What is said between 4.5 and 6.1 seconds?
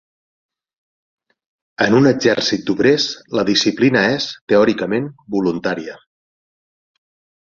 teòricament, voluntària.